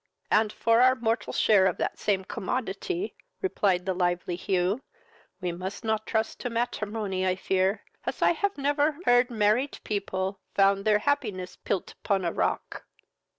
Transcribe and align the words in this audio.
"And 0.31 0.51
for 0.51 0.81
our 0.81 0.95
mortal 0.95 1.31
share 1.31 1.67
of 1.67 1.77
that 1.77 1.99
same 1.99 2.23
commodity, 2.25 3.13
(replied 3.39 3.85
the 3.85 3.93
lively 3.93 4.35
Hugh,) 4.35 4.81
we 5.39 5.51
must 5.51 5.83
not 5.83 6.07
trust 6.07 6.39
to 6.39 6.49
matrimony, 6.49 7.27
I 7.27 7.35
fear, 7.35 7.83
as 8.03 8.19
I 8.23 8.35
never 8.57 8.97
heard 9.05 9.29
married 9.29 9.79
people 9.83 10.39
found 10.55 10.85
their 10.85 10.97
happiness 11.05 11.55
puilt 11.55 11.91
upon 12.03 12.25
a 12.25 12.33
rock." 12.33 12.83